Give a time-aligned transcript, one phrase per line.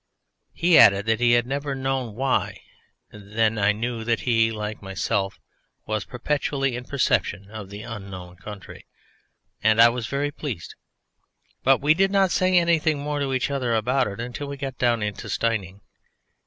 [0.55, 2.61] He added that he had never known why.
[3.11, 5.39] Then I knew that he, like myself,
[5.85, 8.87] was perpetually in perception of the Unknown Country,
[9.61, 10.73] and I was very pleased.
[11.63, 14.79] But we did not say anything more to each other about it until we got
[14.79, 15.81] down into Steyning.